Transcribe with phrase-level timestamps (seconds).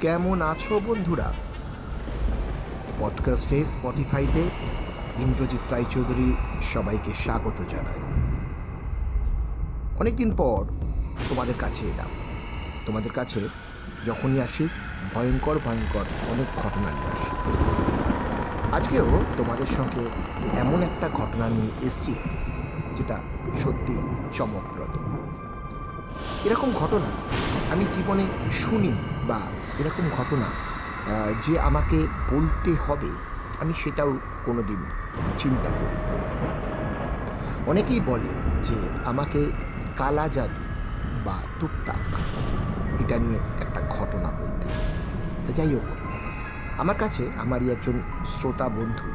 [0.00, 1.32] কেমন আছো বন্ধুরা?
[3.00, 4.40] পডকাস্টে স্পটিফাইতে
[5.18, 8.02] ইন্দ্রজিৎ রায়চৌধুরী সবাইকে স্বাগত জানায়
[9.98, 10.64] অনেকদিন পর
[11.28, 12.06] তোমাদের কাছে এলাম।
[12.86, 13.48] তোমাদের কাছে
[14.06, 14.68] যখনই আসি,
[15.14, 17.30] ভয়ঙ্কর ভয়ঙ্কর অনেক ঘটনা নিয়ে আসি।
[18.72, 20.08] আজকেও তোমাদের সঙ্গে
[20.60, 22.14] এমন একটা ঘটনা নিয়ে এসছি,
[22.96, 23.18] যেটা
[23.64, 23.98] সত্যি
[24.32, 24.98] চমকপ্রদ।
[26.46, 27.10] এরকম ঘটনা
[27.72, 29.38] আমি জীবনে শুনিনি। বা
[29.80, 30.48] এরকম ঘটনা
[31.44, 31.98] যে আমাকে
[32.32, 33.10] বলতে হবে,
[33.62, 34.10] আমি সেটাও
[34.46, 34.80] কোনো দিন
[35.40, 35.98] চিন্তা করি
[37.70, 38.30] অনেকেই বলে
[38.66, 38.76] যে
[39.10, 39.40] আমাকে
[40.00, 40.62] কালা জাদু
[41.26, 42.02] বা টুকটাক
[43.02, 44.66] এটা নিয়ে একটা ঘটনা বলতে।
[45.56, 45.86] যাই হোক,
[46.82, 47.96] আমার কাছে আমারই একজন
[48.32, 49.08] শ্রোতা বন্ধু,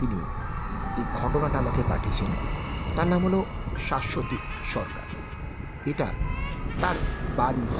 [0.00, 0.18] তিনি
[0.98, 2.30] এই ঘটনাটা আমাকে পাঠিয়েছেন।
[2.96, 3.40] তার নাম হলো
[3.88, 4.38] শাশ্বতী
[4.74, 5.06] সরকার।
[5.90, 6.08] এটা
[6.82, 6.96] তার
[7.38, 7.72] বাড়ির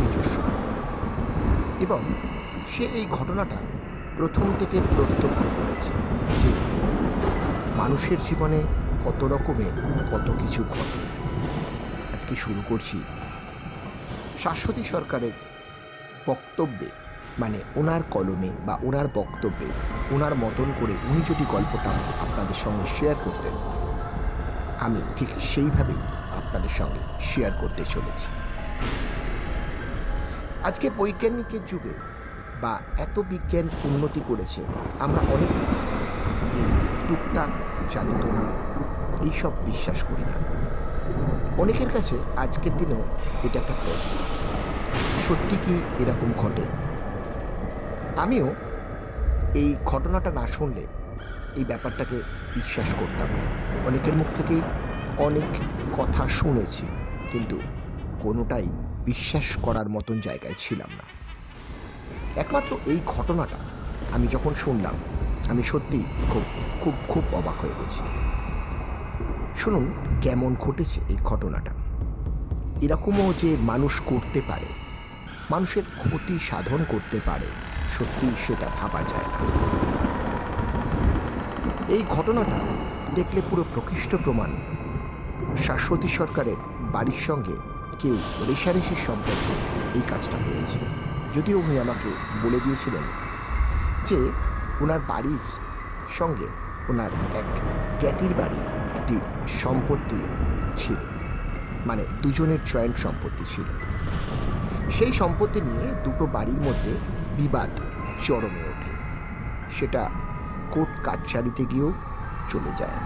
[0.00, 0.73] নিজস্ব ঘটনা
[1.80, 2.00] এবং
[2.68, 3.56] সে এই ঘটনাটা
[4.16, 5.90] প্রথম থেকে প্রত্যক্ষ করেছে
[6.38, 6.50] যে
[7.76, 8.62] মানুষের জীবনে
[9.04, 9.74] কত রকমের
[10.12, 11.00] কত কিছু ঘটে।
[12.14, 12.98] আজকে শুরু করছি
[14.38, 15.32] শাশ্বতী সরকারের
[16.26, 16.88] বক্তব্যে
[17.38, 19.68] মানে ওনার কলমে বা ওনার বক্তব্যে,
[20.10, 23.54] ওনার মতন করে উনি যদি গল্পটা আপনাদের সঙ্গে শেয়ার করতেন,
[24.80, 26.00] আমি ঠিক সেইভাবেই
[26.36, 28.26] আপনাদের সঙ্গে শেয়ার করতে চলেছি।
[30.68, 31.94] আজকে বৈজ্ঞানিকের যুগে
[32.62, 32.72] বা
[33.04, 34.60] এত বিজ্ঞান উন্নতি করেছে,
[35.04, 35.62] আমরা অনেকে
[36.60, 36.70] এই
[37.08, 37.50] টুকটাক
[37.92, 38.44] জাদুটোনা,
[39.26, 40.36] এইসব বিশ্বাস করি না।
[41.62, 43.02] অনেকের কাছে আজকের দিনেও
[43.46, 44.14] এটা একটা প্রশ্ন,
[45.26, 46.64] সত্যি কি এরকম ঘটে?
[48.24, 48.46] আমিও
[49.60, 50.82] এই ঘটনাটা না শুনলে
[51.58, 52.16] এই ব্যাপারটাকে
[52.54, 53.44] বিশ্বাস করতাম না।
[53.88, 54.62] অনেকের মুখ থেকেই
[55.26, 55.48] অনেক
[55.98, 56.84] কথা শুনেছি,
[57.32, 57.56] কিন্তু
[58.24, 58.68] কোনোটাই
[59.04, 61.04] বিশ্বাস করার মতন জায়গায় ছিলাম না।
[62.40, 63.56] একমাত্র এই ঘটনাটা
[64.12, 64.94] আমি যখন শুনলাম,
[65.50, 66.42] আমি সত্যি খুব
[66.80, 68.02] খুব খুব অবাক হয়ে গেছি।
[69.56, 69.92] শুনুন
[70.22, 71.72] কেমন ঘটেছে এই ঘটনাটা।
[72.80, 74.68] এরকমও যে মানুষ করতে পারে,
[75.50, 77.46] মানুষের ক্ষতি সাধন করতে পারে,
[77.90, 79.38] সত্যি সেটা ভাবা যায় না।
[81.88, 82.58] এই ঘটনাটা
[83.14, 84.50] দেখলে পুরো প্রকৃষ্ট প্রমাণ
[85.56, 86.56] শাশ্বতী সরকারের
[86.92, 88.16] বাড়ির সঙ্গে কেউ
[88.46, 89.52] রেশারেশির সম্পর্কে
[89.94, 90.78] এই কাজটা করেছে।
[91.36, 92.10] যদিও উনি আমাকে
[92.42, 93.02] বলে দিয়েছিলেন
[94.04, 94.18] যে
[94.80, 95.44] ওনার বাড়ির
[96.08, 96.46] সঙ্গে
[96.88, 97.48] ওনার এক
[98.00, 99.18] জ্ঞাতির বাড়ির একটি
[99.48, 100.16] সম্পত্তি
[100.76, 100.96] ছিল
[101.86, 103.64] মানে দুজনের জয়েন্ট সম্পত্তি ছিল।
[104.90, 106.94] সেই সম্পত্তি নিয়ে দুটো বাড়ির মধ্যে
[107.36, 107.70] বিবাদ
[108.22, 108.92] চরমে ওঠে।
[109.70, 110.10] সেটা
[110.70, 111.92] কোর্ট কাছারিতে গিয়েও
[112.48, 112.98] চলে যায়।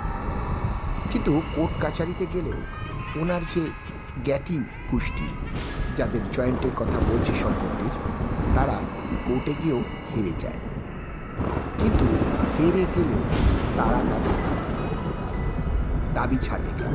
[1.10, 2.60] কিন্তু কোর্ট কাছারিতে গেলেও
[3.22, 3.60] ওনার যে
[4.24, 5.26] জ্ঞাতি কুষ্টি,
[5.96, 7.94] যাদের জয়েন্টের কথা বলছি সম্পত্তির,
[8.54, 8.76] তারা
[9.26, 9.80] কোর্টে গিয়েও
[10.16, 10.58] হেরে যায়।
[11.78, 12.04] কিন্তু
[12.54, 13.22] হেরে গেলেও
[13.76, 14.38] তারা তাদের
[16.14, 16.94] দাবি ছাড়বে কেন?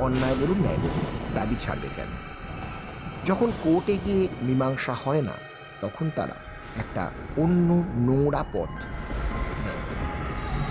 [0.00, 2.10] অন্যায় বলুন, ন্যায় বলুন, দাবি ছাড়বে কেন?
[3.24, 5.32] যখন কোর্টে গিয়ে মীমাংসা হয় না,
[5.80, 6.36] তখন তারা
[6.76, 8.72] একটা অন্য নোংরা পথ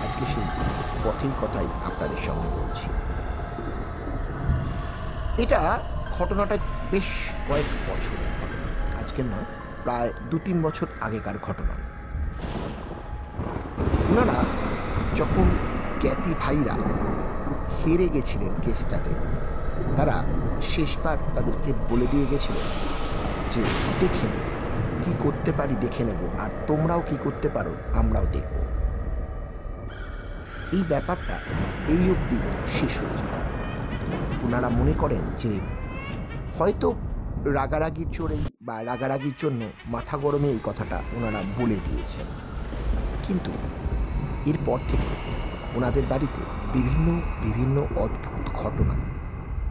[0.04, 0.46] আজকে সেই
[1.04, 2.88] পথেই কথাই আপনাদের সঙ্গে বলছি।
[5.38, 5.78] এটা
[6.18, 6.56] ঘটনাটা
[6.90, 9.44] বেশ কয়েক বছরের ঘটনা। আজকের নয়,
[9.82, 11.74] প্রায় দু তিন বছর আগেকার ঘটনা।
[14.10, 14.44] ওনারা
[15.14, 15.44] যখন
[16.00, 16.72] জ্ঞাতি ভাইরা
[17.80, 19.14] হেরে গেছিলেন কেসটাতে,
[19.96, 20.24] তারা
[20.62, 22.66] শেষবার তাদেরকে বলে দিয়ে গেছিলেন
[23.50, 23.62] যে,
[24.00, 24.44] দেখে নেব।
[25.04, 28.56] কী করতে পারি দেখে নেব। আর তোমরাও কি করতে পারো, আমরাও দেখব।
[30.72, 31.38] এই ব্যাপারটা
[31.88, 33.55] এই অবধি শেষ হয়ে যায়।
[34.42, 35.60] ওনারা মনে করেন যে
[36.58, 36.94] হয়তো
[37.44, 42.26] রাগারাগির জোরেই বা রাগারাগির জন্য মাথা গরমে এই কথাটা ওনারা বলে দিয়েছেন।
[43.22, 43.50] কিন্তু
[44.46, 45.08] এরপর থেকে
[45.76, 48.94] ওনাদের বাড়িতে বিভিন্ন বিভিন্ন অদ্ভুত ঘটনা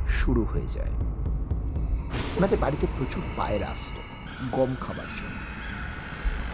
[0.08, 0.92] শুরু হয়ে যায়।
[2.38, 4.02] ওনাদের বাড়িতে প্রচুর পায়রা আসতো,
[4.52, 5.36] গম খাবার জন্য।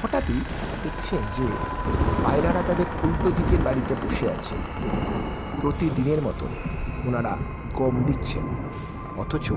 [0.04, 0.40] হঠাৎই
[0.84, 1.44] দেখছেন যে
[2.24, 4.56] পায়রারা তাদের উল্টো দিকের বাড়িতে বসে আছে।
[5.62, 6.48] প্রতিদিনের মতন
[7.08, 7.38] ওনারা
[7.74, 8.46] গম দিচ্ছেন।
[9.18, 9.52] অথচ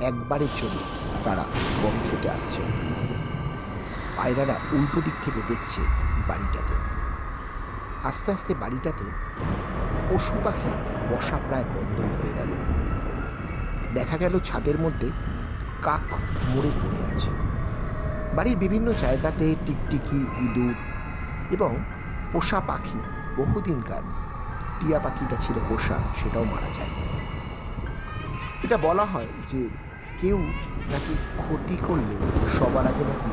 [0.00, 0.78] একবারের জন্য
[1.24, 1.44] তারা
[1.82, 2.68] গম খেতে আসছেন।
[4.16, 5.80] পায়রারা উল্টো দিক থেকে দেখছে
[6.28, 6.74] বাড়িটাতে।
[8.08, 9.04] আস্তে আস্তে বাড়িটাতে
[10.08, 10.70] পশু পাখি
[11.10, 12.50] বসা প্রায় বন্ধই হয়ে গেল।
[13.94, 15.10] দেখা গেল ছাদের মধ্যে
[15.82, 16.14] কাক
[16.48, 17.30] মরে পড়ে আছে।
[18.34, 20.74] বাড়ির বিভিন্ন জায়গাতে টিকটিকি, ইঁদুর
[21.50, 21.76] এবং
[22.32, 22.98] পোষা পাখি
[23.36, 24.02] বহুদিনকার।
[24.80, 26.90] টিয়া পাখিটা ছিল পোষা, সেটাও মারা যায়।
[28.64, 29.68] এটা বলা হয় যে
[30.20, 30.38] কেউ
[30.92, 32.16] নাকি ক্ষতি করলে
[32.58, 33.30] সবার আগে নাকি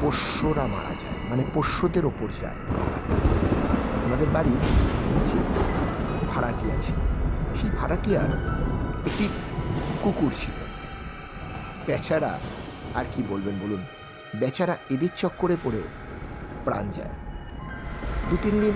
[0.00, 3.14] পোষ্যরা মারা যায় মানে পোষ্যদের ওপর যায় ব্যাপারটা।
[4.06, 4.50] আমাদের বাড়ি
[5.14, 5.38] নিচে
[6.30, 6.98] ভাড়াটিয়া ছিল।
[7.54, 8.30] সেই ভাড়াটিয়ার
[9.06, 9.28] একটি
[10.02, 10.52] কুকুর ছিল।
[11.86, 12.38] বেচারা
[12.94, 13.82] আর কি বলবেন বলুন,
[14.36, 15.82] বেচারা এদের চক্করে পড়ে
[16.64, 17.14] প্রাণ যায়।
[18.30, 18.74] দু তিন দিন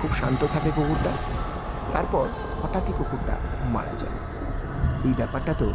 [0.00, 1.12] খুব শান্ত থাকে কুকুরটা,
[1.90, 2.28] তারপর
[2.62, 3.38] হঠাৎই কুকুরটা
[3.72, 4.16] মারা যায়।
[5.04, 5.72] এই ব্যাপারটা তো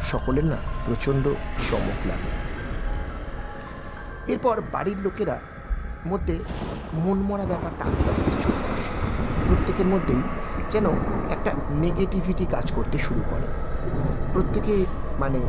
[0.00, 1.28] সকলের না প্রচণ্ড
[1.70, 2.30] চমক লাগে।
[4.32, 5.38] এরপর বাড়ির লোকেরা
[6.06, 6.38] মধ্যে
[6.94, 8.90] মনমরা ব্যাপারটা আস্তে আস্তে চলে আসে।
[9.48, 10.22] প্রত্যেকের মধ্যেই
[10.70, 10.86] যেন
[11.30, 13.46] একটা নেগেটিভিটি কাজ করতে শুরু করে।
[14.32, 14.86] প্রত্যেকে
[15.18, 15.40] মানে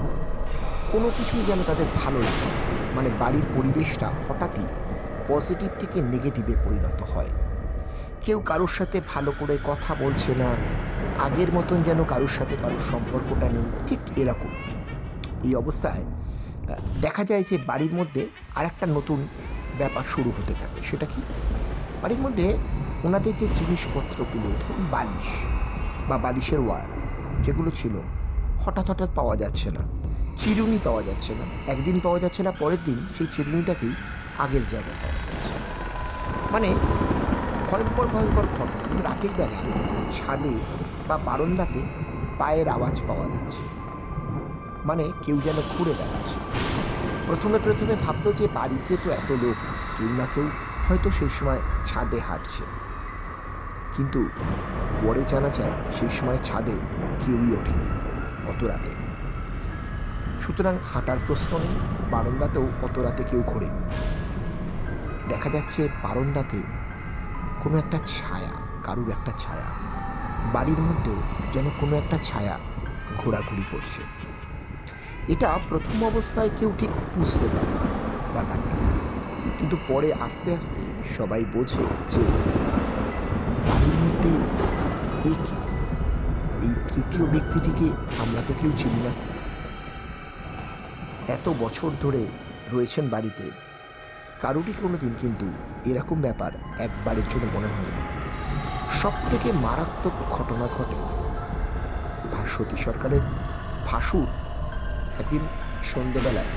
[0.91, 2.49] কোনো কিছুই যেন তাদের ভালো লাগে
[2.95, 4.67] মানে বাড়ির পরিবেশটা হঠাৎই
[5.27, 7.29] পজিটিভ থেকে নেগেটিভে পরিণত হয়।
[8.25, 10.49] কেউ কারোর সাথে ভালো করে কথা বলছে না।
[11.23, 14.51] আগের মতন যেন কারোর সাথে কারোর সম্পর্কটা নেই, ঠিক এরকম।
[15.43, 16.03] এই অবস্থায়
[17.01, 19.27] দেখা যায় যে বাড়ির মধ্যে আর একটা নতুন
[19.77, 21.21] ব্যাপার শুরু হতে থাকে। সেটা কি?
[22.01, 22.57] বাড়ির মধ্যে
[23.03, 25.29] ওনাদের যে জিনিসপত্রগুলো, ধরুন বালিশ
[26.09, 26.87] বা বালিশের ওয়ার,
[27.41, 27.95] যেগুলো ছিল,
[28.59, 29.83] হঠাৎ হঠাৎ পাওয়া যাচ্ছে না।
[30.37, 33.93] চিরুনি পাওয়া যাচ্ছে না। একদিন পাওয়া যাচ্ছে না, পরের দিন সেই চিরুনিটাকেই
[34.37, 35.53] আগের জায়গায় পাওয়া যাচ্ছে।
[36.51, 36.69] মানে
[37.71, 39.59] ভয়ঙ্কর ভয়ঙ্কর ঘটনা রাতের বেলা
[40.11, 40.59] ছাদে
[41.07, 41.79] বা বারান্দাতে
[42.39, 43.57] পায়ের আওয়াজ পাওয়া যাচ্ছে।
[44.85, 46.39] মানে কেউ যেন ঘুরে বেড়াচ্ছে।
[47.27, 49.55] প্রথমে প্রথমে ভাবতো যে বাড়িতে তো এত লোক,
[49.97, 50.49] কেউ না কেউ
[50.89, 52.63] হয়তো সেই সময় ছাদে হাঁটছে।
[53.93, 54.29] কিন্তু
[55.01, 56.73] পরে জানা যায় সেই সময় ছাদে
[57.19, 57.87] কেউই ওঠেনি,
[58.49, 58.91] অত রাতে।
[60.39, 61.75] সুতরাং হাঁটার প্রশ্ন নেই,
[62.11, 63.83] বারান্দাতেও অত রাতে কেউ ঘোরেনি।
[65.29, 66.74] দেখা যাচ্ছে বারান্দাতে
[67.65, 68.49] কোনো একটা ছায়া,
[68.83, 69.63] কারুর একটা ছায়া।
[70.53, 71.15] বাড়ির মধ্যেও
[71.53, 72.59] যেন কোনো একটা ছায়া
[73.17, 74.01] ঘোরাঘুরি করছে।
[75.33, 77.79] এটা প্রথম অবস্থায় কেউ ঠিক বুঝতে পারে না
[78.33, 78.77] ব্যাপারটা।
[79.59, 82.21] কিন্তু পরে আস্তে আস্তে সবাই বোঝে যে
[83.69, 84.29] বাড়ির মধ্যে
[85.29, 85.57] এ কে?
[86.67, 89.11] এই তৃতীয় ব্যক্তিটিকে আমরা তো কেউ চিনি না।
[91.33, 92.25] এত বছর ধরে
[92.73, 93.64] রয়েছেন বাড়িতে।
[94.41, 95.47] কারোরই কোনো দিন কিন্তু
[95.89, 98.01] এরকম ব্যাপার একবারের জন্য মনে হয়নি।
[99.01, 100.97] সব থেকে মারাত্মক ঘটনা ঘটে
[102.33, 103.23] ভাস্বতী সরকারের
[103.85, 104.27] ভাসুর
[105.19, 105.43] একদিন
[105.83, 106.51] সন্ধেবেলায়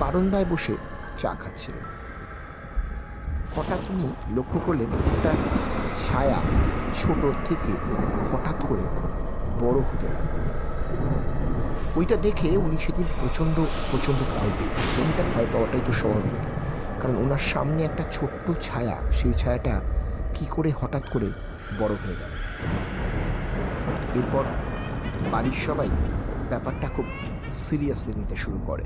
[0.00, 0.74] বারান্দায় বসে
[1.16, 1.86] চা খাচ্ছিলেন।
[3.56, 4.06] হঠাৎ উনি
[4.36, 5.32] লক্ষ্য করলেন একটা
[6.04, 6.38] ছায়া
[7.00, 7.72] ছোট থেকে
[8.30, 8.84] হঠাৎ করে
[9.60, 10.38] বড় হতে লাগল।
[11.96, 13.56] ওইটা দেখে উনি সেদিন প্রচণ্ড
[13.90, 16.38] প্রচণ্ড ভয় পেয়েছিলেন এটা ভয় পাওয়াটাই তো স্বাভাবিক।
[17.02, 19.80] কারণ ওনার সামনে একটা ছোট্ট ছায়া, সেই ছায়াটা
[20.34, 21.28] কি করে হঠাৎ করে
[21.78, 22.32] বড় হয়ে গেল।
[24.14, 24.44] এরপর
[25.30, 25.88] বাড়ির সবাই
[26.48, 27.04] ব্যাপারটা খুব
[27.52, 28.82] সিরিয়াসলি নিতে শুরু করে।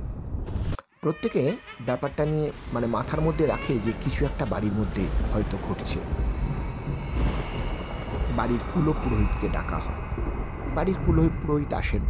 [1.00, 5.98] প্রত্যেকে ব্যাপারটা নিয়ে মানে মাথার মধ্যে রাখে যে কিছু একটা বাড়ির মধ্যে হয়তো ঘটছে।
[8.36, 10.02] বাড়ির কুলো পুরোহিতকে ডাকা হয়।
[10.74, 12.00] বাড়ির কুলো পুরোহিত আসেন।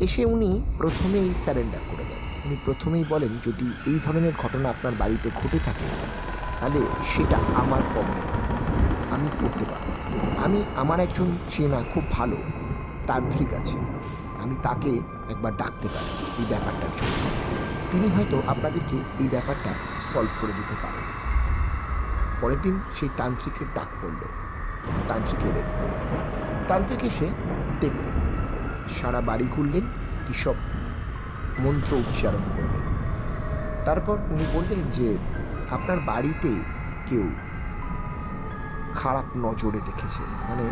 [0.00, 5.30] এসে উনি প্রথমেই স্যারেন্ডার করে দেন। উনি প্রথমেই বলেন, যদি এই ধরনের ঘটনা আপনার বাড়িতে
[5.34, 5.86] ঘটে থাকে,
[6.60, 8.20] তাহলে সেটা আমার কর্মে
[9.14, 9.86] আমি করতে পারব।
[10.44, 12.36] আমি, আমার একজন চেনা খুব ভালো
[13.06, 13.78] তান্ত্রিক আছে।
[14.42, 14.90] আমি তাকে
[15.30, 17.30] একবার ডাকতে পারি এই ব্যাপারটার জন্য।
[17.92, 21.04] তিনি হয়তো আপনাদেরকে এই ব্যাপারটা সলভ করে দিতে পারেন।
[22.40, 24.22] পরের দিন সেই তান্ত্রিকের ডাক পড়ল।
[25.08, 25.66] তান্ত্রিক এলেন।
[26.68, 27.28] তান্ত্রিক এসে
[27.80, 28.14] দেখলেন,
[29.00, 29.82] সারা বাড়ি ঘুরলেন
[30.26, 30.54] কিসব
[31.62, 32.82] মন্ত্র উচ্চারণ করলেন
[33.84, 35.18] তারপর উনি বললেন যে,
[35.70, 36.50] আপনার বাড়িতে
[37.08, 37.26] কেউ
[38.94, 40.64] খারাপ নজরে দেখেছে। মানে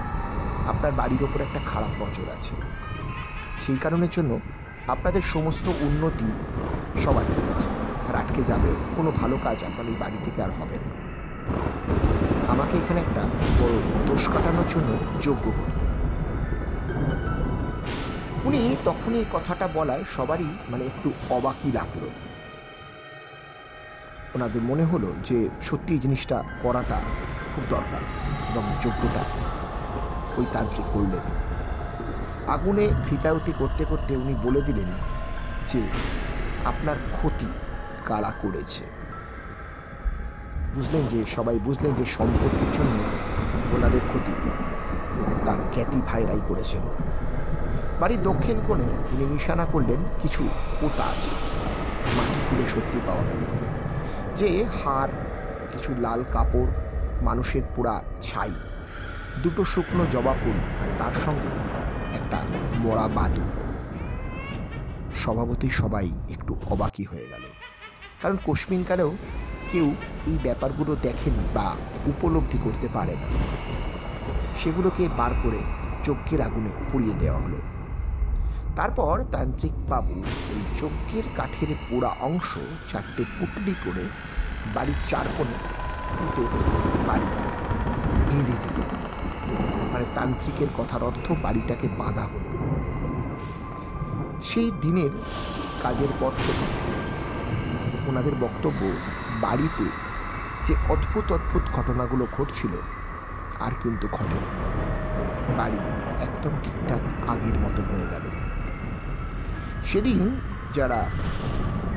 [0.68, 2.54] আপনার বাড়ির ওপর একটা খারাপ নজর আছে।
[3.66, 4.40] সেই কারণের জন্য
[4.88, 6.28] আপনাদের সমস্ত উন্নতি
[7.02, 7.68] সব আটকে গেছে
[8.08, 10.90] আর আটকে যাবে, কোনো ভালো কাজ আপনার এই বাড়ি থেকে আর হবে না।
[12.52, 13.22] আমাকে এখানে একটা
[13.60, 13.74] বড়
[14.06, 15.84] দোষ কাটানোর জন্য যোগ্য করতে
[18.44, 22.08] উনি তখনই এই কথাটা বলায় সবারই মানে একটু অবাকই লাগল।
[24.34, 27.00] ওনাদের মনে হলো যে সত্যি জিনিসটা করাটা
[27.54, 28.00] খুব দরকার
[28.50, 29.24] এবং যোগ্যটা
[30.36, 31.24] ওই তান্ত্রিক করলেন।
[32.48, 34.86] আগুনে কৃতায়তি করতে করতে উনি বলে দিলেন
[35.66, 35.80] যে,
[36.64, 37.46] আপনার ক্ষতি
[38.04, 38.84] কারা করেছে?
[40.74, 42.98] বুঝলেন যে, সবাই বুঝলেন যে সম্পত্তির জন্য
[43.76, 44.32] ওনাদের ক্ষতি
[45.44, 46.82] তার খ্যাতি ভাইরাই করেছেন।
[48.02, 50.48] বাড়ির দক্ষিণ কোণে উনি নিশানা করলেন কিছু
[50.80, 51.30] পোতা আছে।
[52.16, 53.42] মাটি খুলে সত্যি পাওয়া গেল।
[54.34, 55.08] যে হার,
[55.72, 56.70] কিছু লাল কাপড়,
[57.22, 58.50] মানুষের পোড়া ছাই,
[59.42, 61.48] দুটো শুকনো জবা ফুল আর তার সঙ্গে
[62.14, 62.38] একটা
[62.78, 63.50] মরা বাদুর
[65.12, 67.42] স্বভাবতই সবাই একটু অবাকি হয়ে গেল।
[68.22, 69.16] কারণ কোশ্মিনকালেও
[69.72, 69.94] কেউ
[70.26, 73.28] এই ব্যাপারগুলো দেখেনি বা উপলব্ধি করতে পারে না।
[74.56, 75.58] সেগুলোকে বার করে
[76.04, 77.56] যজ্ঞের আগুনে পুড়িয়ে দেওয়া হলো।
[78.76, 80.16] তারপর তান্ত্রিক বাবু
[80.52, 84.04] ওই যজ্ঞের কাঠের পোড়া অংশ চারটে পুটলি করে
[84.74, 85.56] বাড়ির চার কোণে
[86.18, 86.42] পুঁতে
[87.06, 87.28] বাড়ি
[88.28, 88.78] বেঁধে দিল।
[89.92, 92.50] মানে তান্ত্রিকের কথার অর্থ বাড়িটাকে বাঁধা হলো।
[94.42, 95.10] সেই দিনের
[95.82, 96.66] কাজের পর থেকে
[98.08, 98.80] ওনাদের বক্তব্য
[99.40, 99.86] বাড়িতে
[100.62, 102.72] যে অদ্ভুত অদ্ভুত ঘটনাগুলো ঘটছিল,
[103.60, 104.50] আর কিন্তু ঘটেনি।
[105.56, 105.80] বাড়ি
[106.22, 108.24] একদম ঠিকঠাক আগের মতন হয়ে গেল।
[109.84, 110.40] সেদিন
[110.74, 111.00] যারা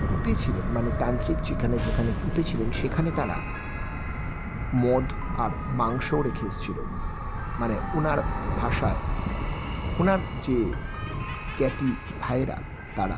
[0.10, 3.38] পুঁতেছিলেন মানে তান্ত্রিক যেখানে যেখানে পুঁতেছিলেন সেখানে তারা
[4.76, 5.06] মদ
[5.38, 6.78] আর মাংসও রেখে এসেছিল।
[7.60, 8.18] মানে ওনার
[8.62, 9.00] ভাষায়
[10.00, 10.58] ওনার যে
[11.58, 12.58] জ্ঞাতি ভাইয়েরা,
[12.96, 13.18] তারা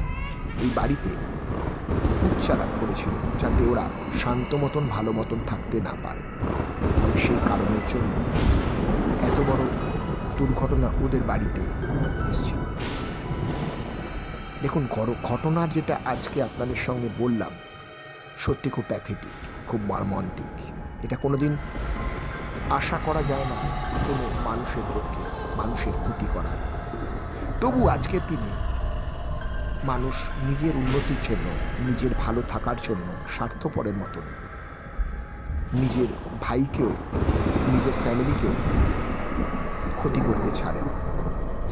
[0.61, 1.09] এই বাড়িতে
[2.21, 3.85] ভূত চালান করেছিল, যাতে ওরা
[4.23, 6.23] শান্ত মতন, ভালো মতন থাকতে না পারে।
[6.97, 8.13] এবং সেই কারণের জন্য
[9.21, 9.63] এত বড়
[10.37, 11.61] দুর্ঘটনা ওদের বাড়িতে
[12.31, 12.66] এসেছিল।
[14.61, 14.83] দেখুন
[15.23, 17.53] ঘটনার যেটা আজকে আপনাদের সঙ্গে বললাম,
[18.37, 19.33] সত্যি খুব প্যাথেটিক
[19.67, 20.53] খুব মর্মান্তিক।
[21.03, 21.57] এটা কোনোদিন
[22.69, 23.57] আশা করা যায় না
[24.07, 25.23] কোনো মানুষের পক্ষে,
[25.57, 26.53] মানুষের ক্ষতি করা।
[27.61, 28.51] তবু আজকের দিনে
[29.83, 31.47] মানুষ নিজের উন্নতির জন্য,
[31.87, 34.25] নিজের ভালো থাকার জন্য স্বার্থপরের মতন,
[35.73, 36.09] নিজের
[36.41, 36.91] ভাইকেও,
[37.73, 38.53] নিজের ফ্যামিলিকেও
[39.97, 40.93] ক্ষতি করতে ছাড়ে না।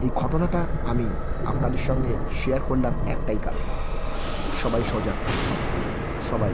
[0.05, 1.05] এই ঘটনাটা আমি
[1.45, 3.57] আপনাদের সঙ্গে শেয়ার করলাম একটাই কারণ।
[4.57, 5.15] সবাই সজাগ
[6.23, 6.53] সবাই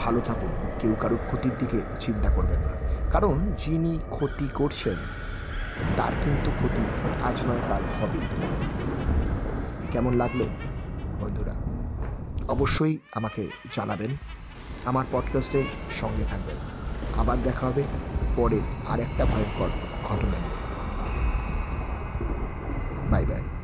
[0.00, 0.48] ভালো থাকুন।
[0.78, 2.70] কেউ কারোর ক্ষতির দিকে চিন্তা করবেন না।
[3.12, 4.96] কারণ যিনি ক্ষতি করছেন,
[5.96, 6.82] তার কিন্তু ক্ষতি
[7.22, 8.26] আজ নয়, কাল হবেই।
[9.90, 10.42] কেমন লাগল
[11.20, 11.54] বন্ধুরা?
[12.48, 14.16] অবশ্যই আমাকে জানাবেন।
[14.84, 16.56] আমার পডকাস্টে সঙ্গে থাকবেন।
[17.20, 17.82] আবার দেখা হবে
[18.36, 19.68] পরের আর একটা ভয়ঙ্কর
[20.04, 20.61] ঘটনা নিয়ে।
[23.12, 23.61] Maybe.